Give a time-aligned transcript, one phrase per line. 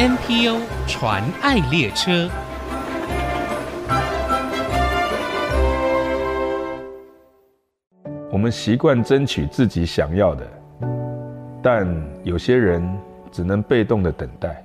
[0.00, 2.30] NPO 传爱列车。
[8.32, 10.46] 我们习惯争取自己想要的，
[11.62, 11.86] 但
[12.22, 12.82] 有些人
[13.30, 14.64] 只能被动的等待。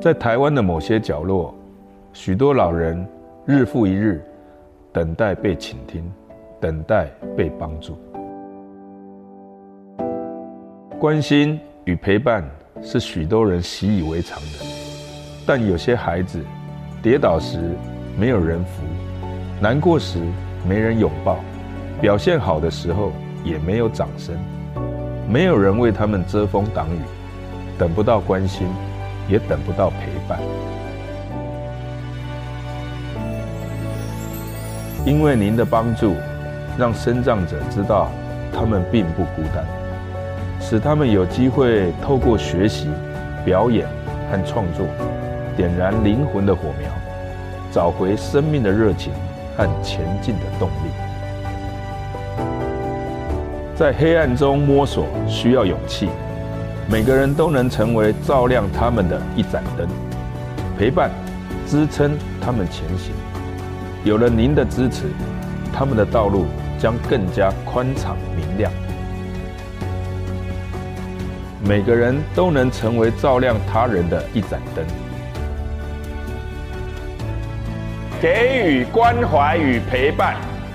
[0.00, 1.54] 在台湾的某些角落，
[2.14, 3.06] 许多老人
[3.44, 4.24] 日复一日
[4.90, 6.10] 等待被倾听，
[6.58, 7.98] 等待被帮助。
[10.98, 12.42] 关心与陪伴
[12.82, 14.64] 是许多人习以为常的，
[15.46, 16.42] 但有些孩子
[17.02, 17.76] 跌倒时
[18.18, 18.82] 没有人扶，
[19.60, 20.18] 难过时
[20.66, 21.38] 没人拥抱，
[22.00, 23.12] 表现好的时候
[23.44, 24.34] 也没有掌声，
[25.28, 27.00] 没有人为他们遮风挡雨，
[27.78, 28.66] 等不到关心，
[29.28, 30.40] 也等不到陪伴。
[35.06, 36.14] 因为您的帮助，
[36.78, 38.10] 让身障者知道
[38.52, 39.79] 他们并不孤单。
[40.70, 42.86] 使他们有机会透过学习、
[43.44, 43.88] 表演
[44.30, 44.86] 和创作，
[45.56, 46.88] 点燃灵魂的火苗，
[47.72, 49.12] 找回生命的热情
[49.56, 50.92] 和前进的动力。
[53.74, 56.08] 在黑暗中摸索需要勇气，
[56.88, 59.88] 每个人都能成为照亮他们的一盏灯，
[60.78, 61.10] 陪伴、
[61.66, 63.12] 支撑他们前行。
[64.04, 65.06] 有了您的支持，
[65.72, 66.44] 他们的道路
[66.78, 68.70] 将更加宽敞明亮。
[71.70, 74.84] 每个人都能成为照亮他人的一盏灯，
[78.20, 80.34] 给予关怀与陪伴，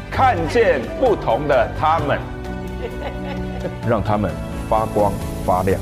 [0.10, 2.18] 看见不同的他们，
[3.86, 4.32] 让他们
[4.70, 5.12] 发光
[5.46, 5.78] 发亮。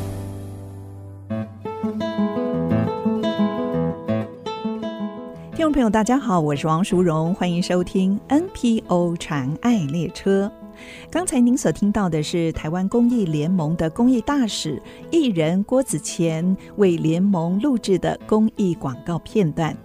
[5.51, 10.51] 听众朋友，大家好，我是王淑荣，欢迎收听 NPO 传爱列车。
[11.09, 14.81] 刚才您所听到的是台湾公益联盟的公益大使
[15.11, 19.75] 艺人郭子乾为联盟录制的公益广告片段。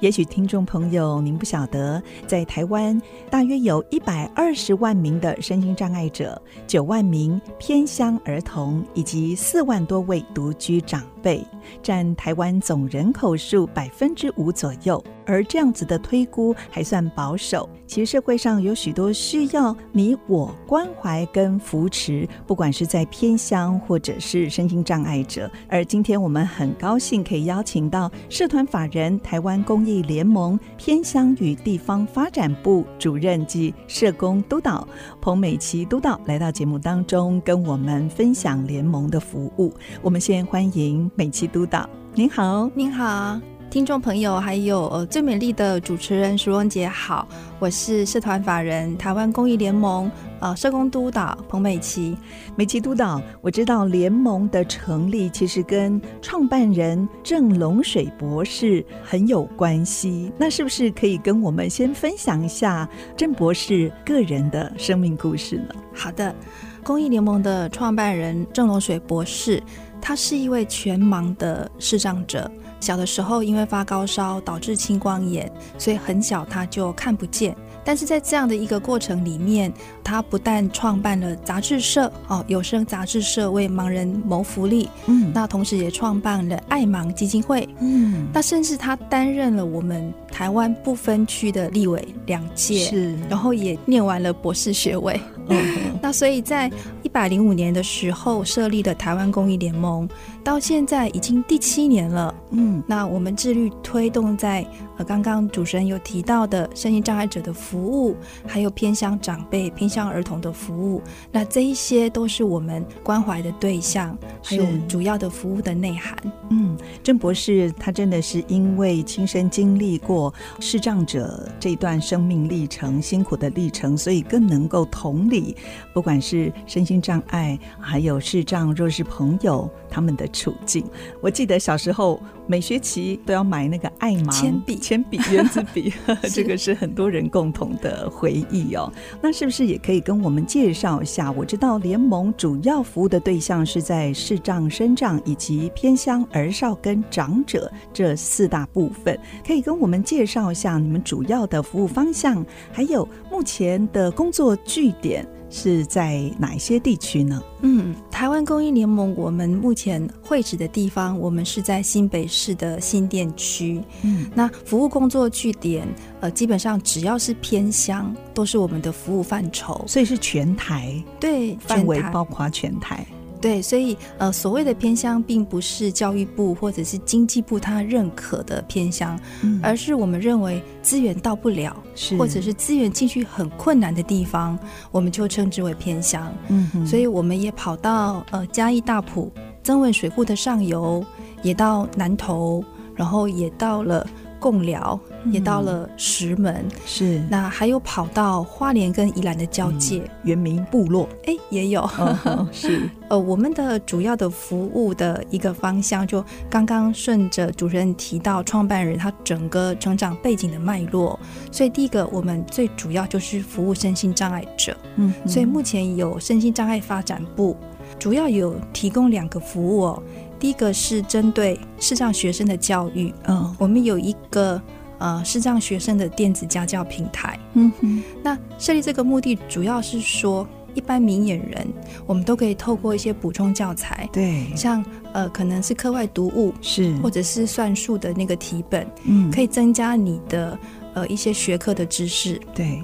[0.00, 11.44] 也许听众朋友您不晓得，在台湾大约有一百二十万名的身心障碍者，九万名偏乡儿童，以及四万多位独居长辈，
[11.82, 15.02] 占台湾总人口数百分之五左右。
[15.28, 17.68] 而这样子的推估还算保守。
[17.86, 25.50] 其实社会上有许多需要你我关怀跟扶持，不管是在偏乡或者是身心障碍者。
[25.68, 34.86] 而今天我们很高兴可以邀请到社团法人台湾公益联盟偏乡与地方发展部主任及社工督导
[35.20, 39.72] 彭美琪督导来到节目当中，跟我们分享联盟的服务。
[40.00, 41.88] 我们先欢迎美琪督导。
[42.14, 43.57] 您好，您好。
[43.70, 52.16] 听众朋友，还有呃最美丽的主持人淑荣姐好，我是社团法人台湾公益联盟呃社工督导彭美琪。
[52.56, 65.74] 美琪督导，我知道联盟的成立其实跟创办人郑龙水博士很有关系，那是不是可以跟我们先分享一下郑博士个人的生命故事呢？
[65.94, 66.34] 好的，
[66.82, 69.62] 公益联盟的创办人郑龙水博士，
[70.00, 72.50] 他是一位全盲的视障者。
[72.80, 77.56] 小的时候，因为发高烧导致青光眼，所以很小他就看不见。
[77.84, 79.72] 但是在这样的一个过程里面，
[80.04, 95.18] 他不但创办了杂志社哦，有声杂志社为盲人谋福利，嗯，那同时也创办了爱盲基金会，嗯，那甚至他担任了我们台湾不分区的立委两届，是，然后也念完了博士学位，
[95.48, 95.58] 嗯，
[96.02, 96.70] 那所以在
[97.08, 100.06] 一百零五年的时候设立的台湾公益联盟。
[100.44, 104.62] 到现在已经第七年了，嗯，那我们致力推动在
[104.98, 108.16] 呃刚刚主持人有提到的身心障碍者的服务，
[108.46, 111.00] 还有偏向长辈、偏向儿童的服务，
[111.32, 116.16] 那这一些都是我们关怀的对象，还有主要的服务的内涵。
[116.50, 125.56] 嗯，郑博士他真的是因为亲身经历过视障者这段生命历程、辛苦的历程，所以更能够同理，
[125.92, 130.84] 不管是身心障碍，还有视障弱势朋友他们的处境，
[131.20, 135.92] 我记得小时候每学期都要买那个爱盲铅笔、铅笔、原子笔，
[136.32, 138.90] 这个是很多人共同的回忆哦。
[139.20, 141.30] 那是不是也可以跟我们介绍一下？
[141.32, 152.42] 我知道联盟主要服务的对象是在视障、身障以及偏乡儿少跟长者这四大部分，可以跟我们介绍一下你们主要的服务方向，
[152.72, 155.22] 还有目前的工作据点。
[155.50, 157.42] 是在哪一些地区呢？
[157.62, 163.82] 嗯，台湾公益联盟，我们目前会址的地方，我们是在新北市的新店区。
[164.02, 165.86] 嗯，那服务工作据点，
[166.20, 169.84] 呃，基本上只要是偏乡，都是我们的服务范畴。
[169.86, 173.06] 所以是全台，对，范围包括全台。
[173.40, 184.58] 对，所以呃，所谓的偏乡，并不是教育部或者是经济部他认可的偏乡，嗯、而是我们认为资源到不了，是或者是资源进去很困难的地方，
[184.90, 186.32] 我们就称之为偏乡。
[186.48, 189.32] 嗯哼，所以我们也跑到呃嘉义大埔
[189.62, 191.04] 增文水库的上游，
[191.42, 192.64] 也到南投，
[192.94, 194.06] 然后也到了。
[194.38, 197.22] 贡寮也到了石门，嗯、是。
[197.30, 202.88] 那还有跑到花莲跟宜兰的交界，嗯、原民部落，哎，也有，哦、 是。
[203.08, 211.18] 呃，我们的主要的服务的一个方向，就刚刚顺着主持人提到创办人他整个成长背景的脉络，
[211.50, 217.56] 所以第一个我们最主要就是服务身心障碍者，嗯，所以目前有身心障碍发展部，
[217.98, 220.02] 主要有提供两个服务哦。
[220.38, 224.60] 第一个是针对视障学生的教育，嗯，我们有一个
[224.98, 231.66] 呃视障学生的电子家教平台，嗯哼，那设立这个目的主要是说，一般明眼人
[232.06, 240.58] 我们都可以透过一些补充教材，对，像呃可能是课外读物，是，或者是算术的那个题本，嗯，可以增加你的
[240.94, 242.80] 呃一些学科的知识，对。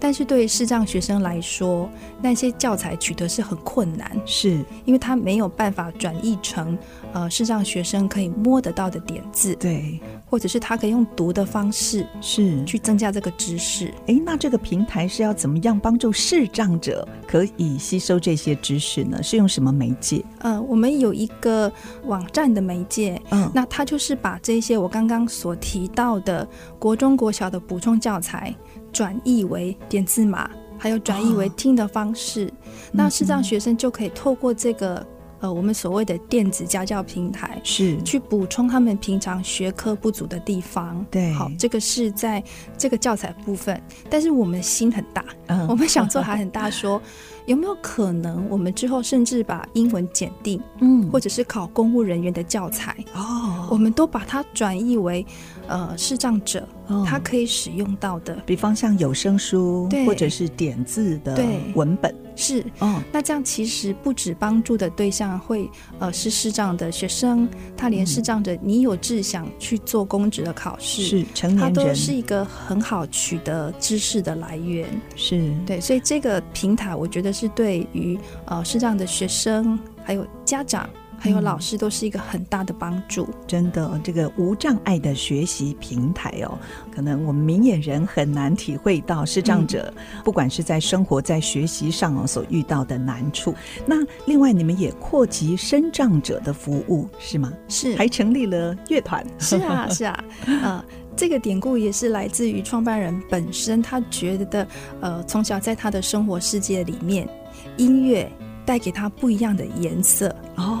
[0.00, 1.88] 但是对于视障学生来说，
[2.22, 6.76] 那些教材取得是很困难，是因为他没有办法转译成
[7.12, 13.92] 呃视障学生可以摸得到的点字，对，或者是他可以用读的方式是去增加这个知识。
[14.06, 19.22] 哎，那这个平台是要怎么样帮助视障者可以吸收这些知识呢？
[19.22, 20.24] 是用什么媒介？
[20.38, 21.70] 呃，我们有一个
[22.06, 26.48] 网站的媒介，嗯，那它就是把这些我刚刚所提到的
[26.78, 28.54] 国中国小的补充教材。
[28.92, 32.52] 转译为点字码，还有转译为听的方式，哦、
[32.92, 35.04] 那视障学生就可以透过这个
[35.40, 38.00] 呃，我们所谓的电子家教平台，是。
[38.02, 41.04] 去补充他们平常学科不足的地方。
[41.10, 42.44] 对，好，这个是在
[42.76, 47.02] 这个教材部分，但是我们心很大，嗯、我们想做还很大说，说
[47.46, 55.24] 有没有可能我们之后甚至把英文检定，嗯，或者是考公务人员的教材，哦，我们都把它转译为。
[55.68, 56.68] 呃，视障者
[57.06, 61.42] 他可以使用到的，比方像有声书，或者是点字的
[61.74, 62.64] 文本，是。
[62.80, 74.88] 哦，那这样其实不止帮助的对象会呃是视障的学生，他连视障者，你有志想去做公职的考试，是成年人，他都是一个很好取得知识的来源。
[75.16, 75.52] 是。
[75.66, 80.88] 对，所以这个平台我觉得是对于呃视障的学生还有家长。
[81.22, 86.58] 还有老师都是一个很大的帮助，嗯，真的，这个无障碍的学习平台哦，
[86.94, 93.54] 可能我们明眼人很难体会到视障者，嗯、不管是在生活在学习上哦所遇到的难处。
[93.84, 97.52] 那另外，你们也扩及身障者的服务是吗？
[97.68, 99.22] 是，还成立了乐团。
[99.38, 100.82] 是啊， 是啊，呃，
[101.14, 104.66] 这个典故也是来自于创办人本身，他觉得
[105.02, 107.28] 呃，从小在他的生活世界里面，
[107.76, 108.26] 音乐
[108.64, 110.79] 带给他不一样的颜色哦。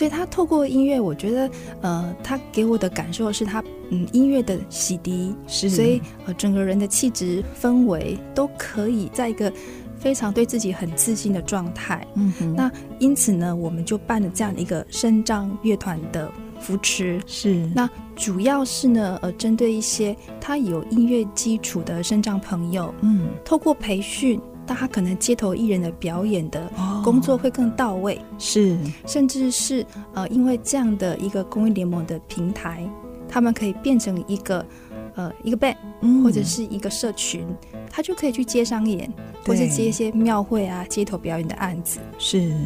[0.00, 1.50] 所以他透过音乐，我觉得，
[1.82, 9.52] 呃，他给我的感受是他，嗯，音乐的洗涤，是，所以呃，整个人的气质氛围都可以在一个
[9.98, 12.02] 非常对自己很自信的状态。
[12.14, 17.20] 嗯哼，那因此呢，我们就办了这样的一个声障乐团的扶持。
[17.26, 17.86] 是，那
[18.16, 24.40] 主要是呢，呃，针对一些他有音乐基础的声障朋友，嗯，透过培训。
[24.70, 26.70] 那他可能街头艺人的表演的
[27.02, 29.84] 工作会更到位，哦、是，甚至是
[30.14, 32.88] 呃，因为这样的一个公益联盟的平台，
[33.28, 34.64] 他们可以变成一个
[35.16, 37.44] 呃一个 band、嗯、或者是一个社群，
[37.90, 39.12] 他就可以去接商演，
[39.44, 42.56] 或者接一些庙会啊街头表演的案子，是。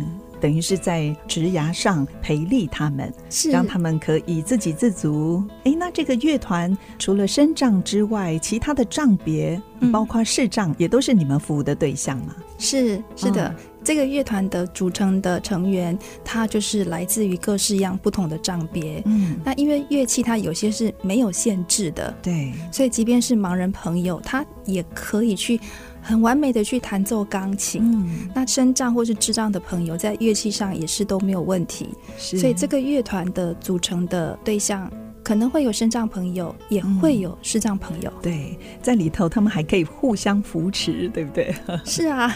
[0.44, 5.42] 等于是在职涯上培力他们，是让他们可以自给自足。
[5.64, 12.36] 哎，那这个乐团除了身障之外，其他的障别，嗯、包括视障，也都是你们服务的对象吗？
[12.58, 19.02] 是是的，哦、这个乐团的组成的成员，他就是来自于各式样不同的障别。
[19.06, 25.58] 嗯，那因为乐器它有些是没有限制的，对，所以即便是盲人朋友，他也可以去。
[26.04, 32.38] 很完美的去弹奏钢琴，嗯，那身障或是智障的朋友在乐器上也是都没有问题，是。
[32.38, 34.90] 所以这个乐团的组成的对象
[35.22, 41.54] 可能会有身障朋友，也会有视障朋友，嗯，对，在里头他们还可以互相扶持，对不对？
[41.86, 42.28] 是啊，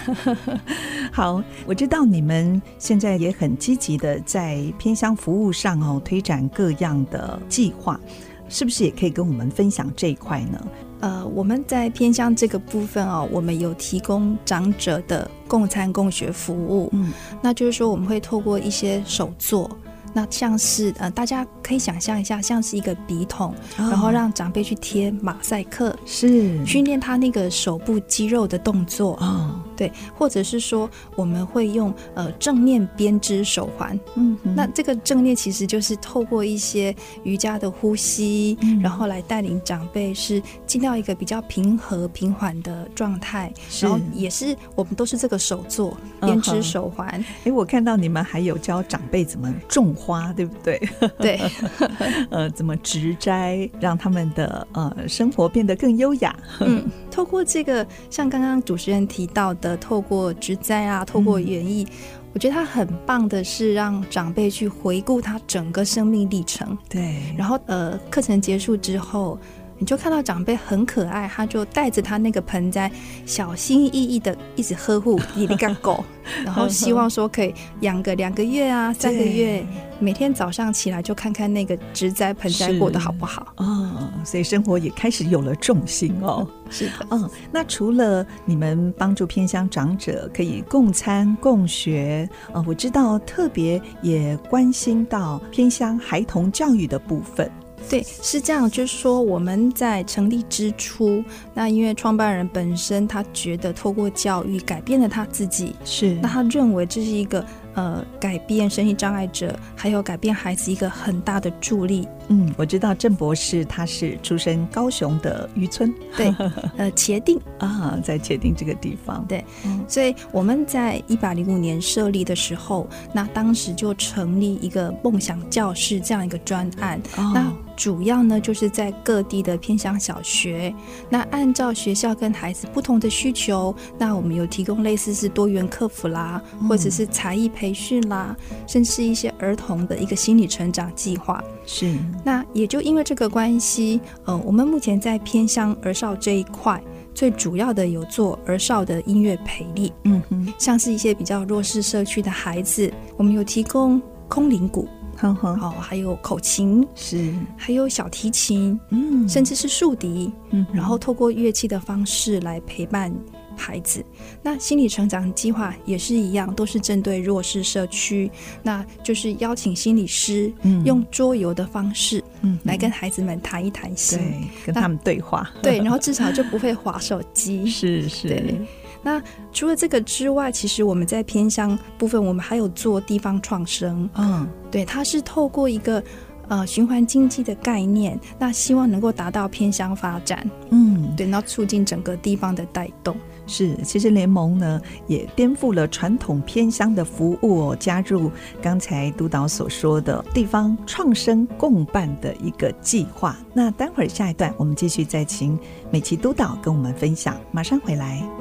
[1.12, 8.00] 好，我知道你们现在也很积极的在偏乡服务上哦，推展各样的计划，
[8.48, 10.58] 是不是也可以跟我们分享这一块呢？
[11.00, 16.88] 呃，我们在偏向这个部分哦，我们有提供长者的共餐共学服务。
[16.92, 19.70] 嗯，那就是说我们会透过一些手作，
[20.12, 29.12] 那像是呃，大家可以想象一下，像是一个笔筒，哦、然后让长辈去贴马赛克，是训练他那个手部肌肉的动作。
[29.20, 36.92] 哦，对，或者是说我们会用呃正念编织手环，嗯，那这个正念其实就是透过一些
[37.22, 47.06] 瑜伽的呼吸，嗯、然后来带领长辈是进到一个比较平和平缓的状态，然后也是我们都是这个手作编织手环。
[47.08, 50.80] 哎、嗯，我看到你们还有教长辈怎么种花，对不对？
[51.18, 51.40] 对，
[52.30, 56.34] 呃，怎么植栽，让他们的呃生活变得更优雅。
[56.60, 66.76] 嗯，透过这个，像刚刚主持人提到的，透过植栽啊，透过园艺，嗯、我觉得他很棒的是让长辈去回顾他整个生命历程。
[66.88, 69.38] 对，然后呃，课程结束之后。
[69.78, 72.90] 你就看到长辈很可爱，他就带着他那个盆栽，
[73.24, 76.04] 小心翼翼的一直呵护一个狗，
[76.44, 79.64] 然后希望说可以养个两个月啊，三个月，
[80.00, 83.52] 每天早上起来就看看那个植栽盆栽过得好不好。
[83.56, 86.46] 啊、哦，所以生活也开始有了重心哦。
[86.70, 97.50] 是的，嗯，那除了你们帮助偏乡长者可以共餐共学，呃，我知道特别也关心到偏乡孩童教育的部分。
[97.88, 101.22] 对，是这样，就是说我们在成立之初，
[101.54, 107.44] 那因为创办人本身他觉得透过教育改变了他自己，是，那他认为这是一个。
[107.78, 112.08] 呃，改变身心障碍者，还有改变孩子一个很大的助力。
[112.26, 116.26] 嗯，我知道郑博士他是出身高雄的渔村，对，
[116.76, 130.74] 呃，茄定啊，在茄定这个地方，对，嗯，所以我们在一百零五年设立的时候，那当时就成立一个梦想教室这样一个专案，哦、那主要呢就是在各地的偏乡小学，
[131.08, 137.67] 那按照学校跟孩子不同的需求，那我们有提供类似是多元客服啦，嗯、或者是才艺培。
[137.68, 138.34] 培训啦，
[138.66, 141.44] 甚至一些儿童的一个心理成长计划。
[141.66, 141.94] 是，
[142.24, 146.82] 那也就因为这个关系，呃，我们目前在偏乡儿少这一块，
[147.14, 149.92] 最主要的有做儿少的音乐培力。
[150.04, 163.14] 嗯哼，像是一些比较弱势社区的孩子，我们有提供空灵鼓，哼哼，哦，还有口琴，是，还有小提琴，嗯，甚至是竖笛，嗯，然后透过乐器的方式来陪伴。
[163.58, 164.04] 孩子，
[164.42, 168.30] 那心理成长计划也是一样，都是针对弱势社区，
[168.62, 178.28] 那就是邀请心理师，嗯，用桌游的方式，嗯，来跟孩子们谈一谈心，对，跟他们对话， 对，然后至少就不会划手机， 是是。
[178.28, 178.60] 对，
[179.02, 179.22] 那
[179.52, 186.02] 除了这个之外，其实我们在偏乡部分，我们还有做地方创生，嗯，对，它是透过一个。
[186.50, 193.14] 呃，循环经济的概念，那希望能够达到偏乡发展，嗯，对，然后促进整个地方的带动。
[193.48, 198.30] 是，其实联盟呢也颠覆了传统偏乡的服务哦，加入
[198.62, 203.36] 刚才督导所说的地方创生共办的一个计划。
[203.54, 205.58] 那待会儿下一段，我们继续再请
[205.90, 208.37] 美琪督导跟我们分享，马上回来。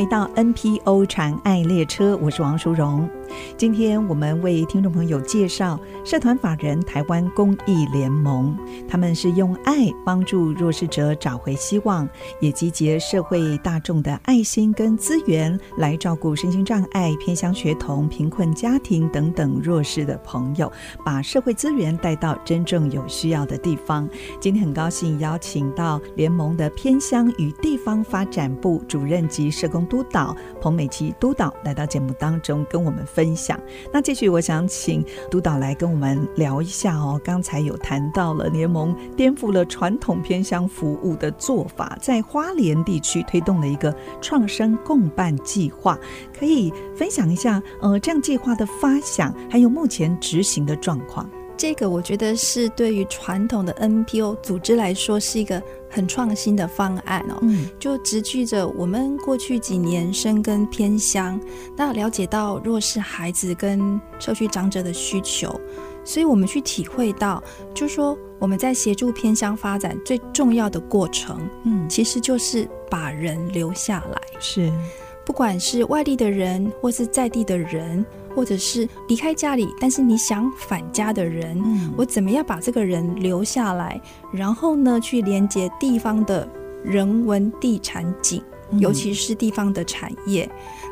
[0.00, 3.06] 回到 NPO 传爱列车，我是王淑荣。
[3.56, 8.56] 今天我们为听众朋友介绍社团法人台湾公益联盟，
[8.88, 12.08] 他们是用爱帮助弱势者找回希望，
[12.40, 20.70] 也集结社会大众的爱心跟资源来照顾身心障碍、偏乡学童、贫困家庭等等弱势的朋友，
[21.04, 24.08] 把社会资源带到真正有需要的地方。
[24.40, 33.60] 今天很高兴邀请到联盟的偏乡与地方发展部主任及社工督导彭美琪督导来到节目当中跟我们分分享。
[33.92, 37.20] 那继续，我想请督导来跟我们聊一下哦。
[37.22, 45.98] 刚才有谈到了联盟颠覆了传统偏乡服务的做法，在花莲地区推动了一个创生共办计划，
[46.38, 51.28] 可以分享一下呃这样计划的发想，还有目前执行的状况。
[51.60, 61.38] 这个我觉得是对于传统的 NPO 组织来说是一个很创新的方案哦，嗯，就直据着我们过去几年深耕偏乡，
[61.76, 65.60] 那了解到弱势孩子跟社区长者的需求，
[66.02, 74.72] 所以我们去体会到，就是说我们在协助偏乡发展最重要的过程，嗯，其实就是把人留下来，是，
[75.30, 78.04] 不管是外地的人或是在地的人。
[78.32, 81.60] 或者是离开家里，但是你想返家的人，
[81.96, 84.00] 我怎么样把这个人留下来？
[84.32, 86.48] 然后呢，去连接地方的
[86.84, 88.40] 人文地产景，
[88.78, 90.48] 尤其是地方的产业。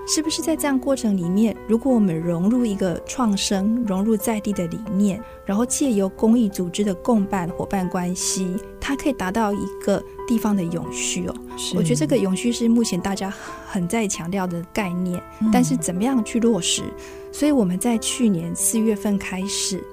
[0.08, 11.34] 是不是在这样过程里面，如果我们融入一个创生，融入在地的理念，然后借由公益组织的共办伙伴关系，它可以达到一个地方的永续哦。
[11.76, 13.30] 我觉得这个永续是目前大家
[13.66, 16.82] 很在强调的概念，嗯、但是怎么样去落实？
[17.30, 19.84] 所以我们在去年四月份开始，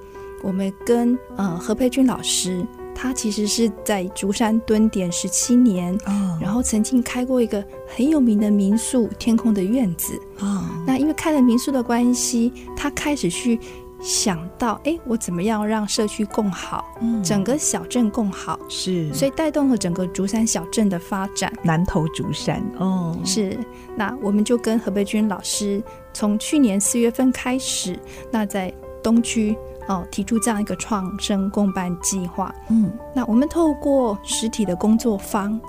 [0.41, 2.65] 我们跟呃何培君老师。
[2.95, 6.41] 他其实是在竹山蹲点十七年，oh.
[6.41, 10.17] 然后曾经开过一个很有名的民宿——天空的院子。
[10.39, 10.63] Oh.
[10.87, 13.59] 那因为开了民宿的关系，他开始去
[13.99, 18.57] 想到：哎，我怎么样让社区更好，嗯、整个小镇更好？
[18.69, 21.51] 是，所以带动了整个竹山小镇的发展。
[21.63, 23.25] 南投竹山哦，oh.
[23.25, 23.59] 是。
[23.97, 25.83] 那我们就跟何培君老师
[26.13, 27.99] 从去年四月份开始，
[28.31, 28.73] 那在
[29.03, 29.55] 东区。
[29.88, 32.54] 哦，提出这样一个创生共办计划。
[32.70, 35.60] 嗯，那我们透过实体的工作坊，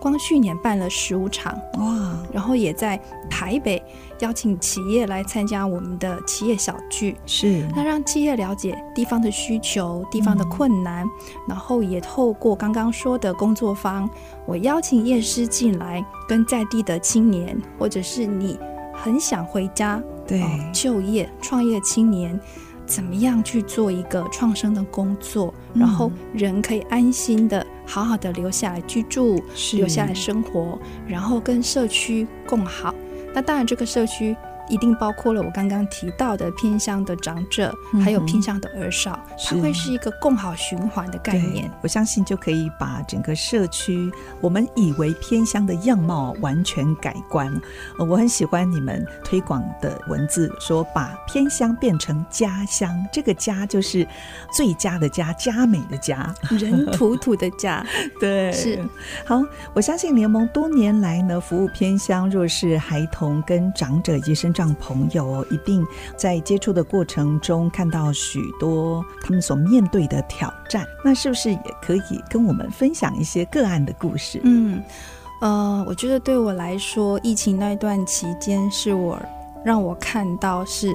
[0.00, 1.54] 光去年办了十五场。
[1.78, 3.82] 哇，然后也在台北
[4.20, 7.66] 邀请企业来参加我们的企业小聚，是。
[7.74, 11.10] 那让企业了解地方的需求、地方的困难，嗯、
[11.48, 14.08] 然后也透过刚刚说的工作坊，
[14.46, 18.58] 我邀请业师进来，跟在地的青年，或者是你
[18.92, 22.38] 很想回家对、哦、就业创业青年。
[22.90, 29.40] 怎么样去做一个创生的工作，然后人可以安心的、好好的留下来居住，
[29.74, 32.92] 留下来生活，然后跟社区共好。
[33.32, 34.36] 那当然，这个社区。
[34.70, 41.70] 一定包括了我刚刚提到的偏乡的长者，嗯、还有偏乡的儿少，它会是一个共好循环的概念。
[41.82, 44.10] 我相信就可以把整个社区
[44.40, 47.52] 我们以为偏乡的样貌完全改观。
[47.98, 54.06] 我很喜欢你们推广的文字，说把偏乡变成家乡，这个家就是
[54.54, 57.84] 最佳的家，佳美的家，人土土的家。
[58.20, 58.78] 对，是
[59.26, 59.42] 好。
[59.74, 65.82] 我相信联盟多年来呢，服务偏乡弱势孩童跟长者以及身让朋友一定
[66.18, 74.38] 在接触的过程中看到许多他们所面对的挑战，那是不是也可以跟我们分享一些个案的故事？
[74.44, 74.82] 嗯，
[75.40, 79.18] 呃，我觉得对我来说，疫情那段期间是我
[79.64, 80.94] 让我看到是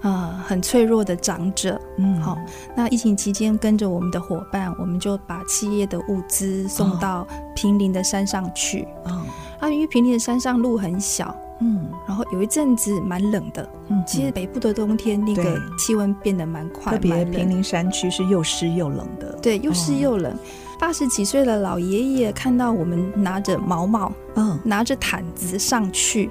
[0.00, 1.78] 呃很脆弱的长者。
[1.98, 2.38] 嗯，好，
[2.74, 8.88] 那疫情期间跟着我们的伙伴，我们就把企业的物资送到平林的山上去。
[9.04, 9.20] 哦，
[9.60, 11.36] 啊，因为平林的山上路很小。
[11.62, 13.68] 嗯，然后有一阵子蛮冷的。
[13.88, 19.38] 嗯，其实北部的冬天那个气温变得蛮快，特别平林山区是又湿又冷的。
[19.40, 20.36] 对，又湿又冷。
[20.80, 26.28] 八十几岁的老爷爷看到我们拿着毛毛，嗯，拿着毯子上去，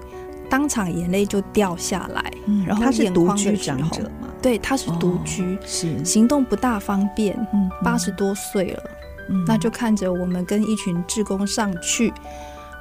[0.49, 2.33] 当场眼泪就掉下来。
[2.47, 4.27] 嗯，然后他是独居长者嘛？
[4.41, 7.33] 对，他是独居，是行动不大方便。
[7.53, 8.83] 嗯，八十多岁了，
[9.29, 12.13] 嗯，那就看着我们跟一群志工上去，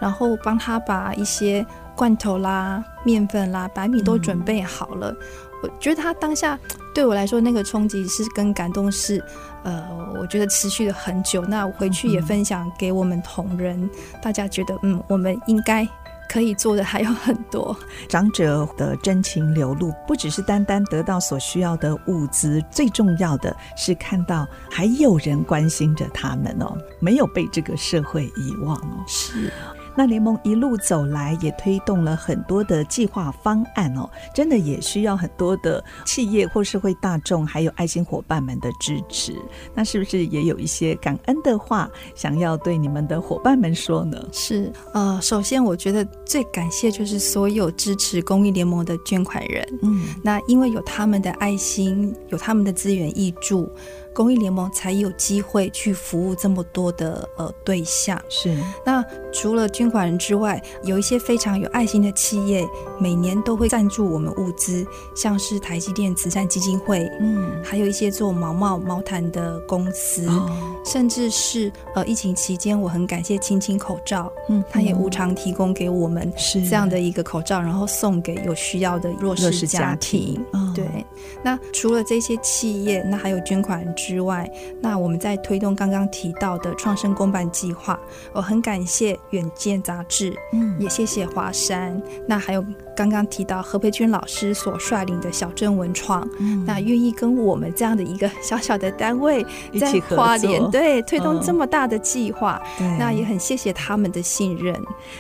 [0.01, 1.65] 然后帮他把一些。
[2.01, 5.11] 罐头啦、面粉啦、白米都准备好了。
[5.11, 5.17] 嗯、
[5.63, 6.59] 我觉得他当下
[6.95, 9.23] 对我来说那个冲击是跟感动是，
[9.65, 9.87] 呃，
[10.19, 11.45] 我觉得持续了很久。
[11.45, 13.91] 那我回去也分享给我们同仁，嗯、
[14.23, 15.87] 大家觉得嗯，我们应该
[16.27, 17.77] 可以做的还有很多。
[18.09, 29.05] 长者的真情流露，不只是单单得到所需要的物资，最重要的是看到还有人关心着他们哦，没有被这个社会遗忘哦。
[29.07, 29.53] 是。
[30.01, 39.37] 那联盟一路走来，也推动了很多的计划方案哦，真的也需要很多的企业或社会大众，还有爱心伙伴们的支持。
[39.75, 44.17] 那是不是也有一些感恩的话，想要对你们的伙伴们说呢？
[44.33, 53.71] 是，呃，首先我觉得最感谢就是所有支持公益联盟的捐款人，嗯，那因为有他们的爱心，有他们的资源挹注。
[54.13, 58.21] 公益联盟才有机会去服务这么多的呃对象。
[58.29, 62.67] 是，那除了捐款人之外，有一些非常有爱心的企业，
[62.99, 70.51] 每年都会赞助我们物资，像是台积电慈善基金会，嗯，还有一些做毛毛毛毯的公司，哦、
[70.85, 76.61] 甚至是呃疫情期间，我很感谢青青口罩，嗯，他也无偿提供给我们是。
[76.67, 80.45] 这样的一个口罩，然后送给有需要的弱势家庭。
[80.53, 81.07] 哦、对，
[81.43, 83.95] 那除了这些企业，那还有捐款人。
[84.01, 87.99] 之外，那我们在推动刚刚提到的创生公办计划，
[88.33, 92.65] 我很感谢远见杂志，嗯，也谢谢华山，那还有
[92.97, 99.45] 刚刚提到何培君老师所率领的小镇文创，嗯，那愿意跟我们这样的一个小小的单位
[99.79, 104.75] 在花莲对推动这么大的计划，嗯，那也很谢谢他们的信任。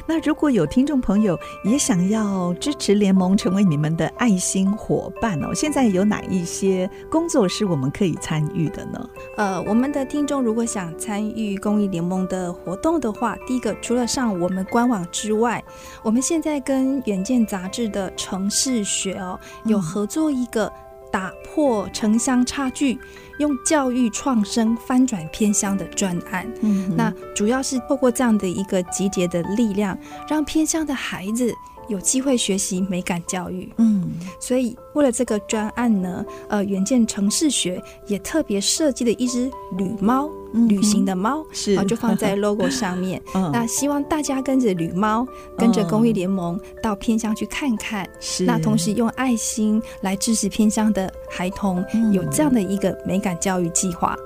[0.06, 9.10] 那如果有听众朋友也想要支持联盟，成为你们的爱心伙伴哦，现在有哪一些工作是我们可以参与的呢？
[9.36, 15.62] 呃，我们的听众如果想参与公益联盟的活动的话，第一个除了上我们官网之外，
[16.02, 20.72] 我们现在跟远见杂杂志的城市学哦，有合作一个
[21.12, 22.98] 打破城乡差距，
[23.38, 26.50] 用教育创生翻转偏乡的专案。
[26.62, 31.52] 嗯，那主要是透过这样的一个集结的力量，让偏乡的孩子。
[31.88, 43.20] 有机会学习美感教育，嗯，所以为了这个专案呢，呃，远见城市学也特别设计了一只旅猫，嗯、旅行的猫，是啊，就放在 logo 上面。
[43.34, 48.08] 嗯、那希望大家跟着旅猫，跟着公益联盟到偏乡去看看。
[48.20, 54.16] 是，那同时用爱心来支持偏乡的孩童，有这样的一个美感教育计划。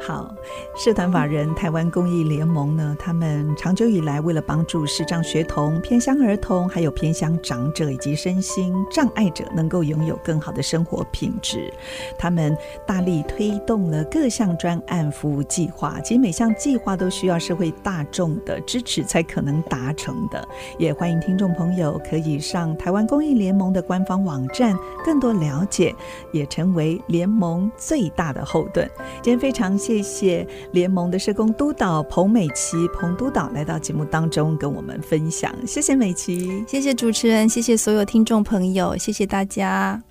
[0.00, 0.34] 好，
[0.76, 11.72] 社团法人台湾公益联盟呢，他们长久以来为了帮助视障学童、偏乡儿童，还有偏乡长者以及身心障碍者，能够拥有更好的生活品质，
[12.18, 16.00] 他们大力推动了各项专案服务计划。
[16.00, 20.46] 其实每项计划都需要社会大众的支持才可能达成的。
[20.78, 25.94] 也欢迎听众朋友可以上台湾公益联盟的官方网站，更多了解，
[26.32, 28.90] 也成为联盟最大的后盾。
[29.22, 29.62] 今天非常。
[29.62, 40.02] 常谢谢联盟的社工督导彭美琪彭督导来到节目当中跟我们分享，谢谢美琪，谢谢主持人，谢谢所有听众朋友，谢谢大家。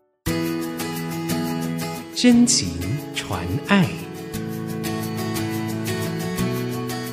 [2.16, 2.70] 真情
[3.14, 3.90] 传爱，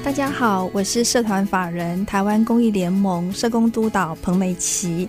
[0.05, 5.09] 大家好，我是社团法人台湾公益联盟社工督导彭美琪。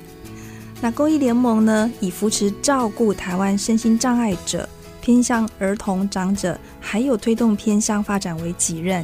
[0.82, 4.67] 那公益联盟呢，以扶持照顾台湾身心障碍者。
[5.10, 9.04] 偏向儿童、长者，还有推动偏乡发展为己任，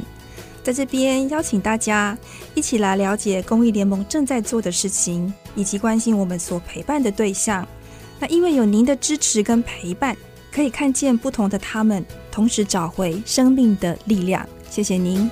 [0.62, 2.16] 在这边邀请大家
[2.54, 7.66] 一起来了解公益联盟正在做的事情，以及关心我们所陪伴的对象。
[8.20, 10.16] 那因为有您的支持跟陪伴，
[10.52, 14.48] 可以看见不同的他们，同时找回生命的力量。
[14.70, 15.28] 谢谢您。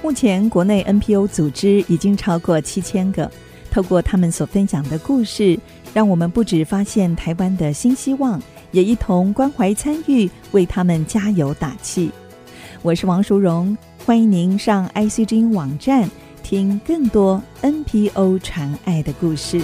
[0.00, 3.30] 目前国内 NPO 组织已经超过七千个，
[3.70, 5.58] 透过他们所分享的故事，
[5.92, 8.40] 让我们不止发现台湾的新希望。
[8.74, 12.10] 也一同关怀参与，为他们加油打气。
[12.82, 16.10] 我是王淑荣，欢迎您上 ICG 网站
[16.42, 19.62] 听更多 NPO 传爱的故事。